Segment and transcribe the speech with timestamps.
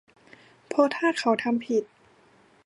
[0.67, 1.83] เพราะถ้าเขาทำผิด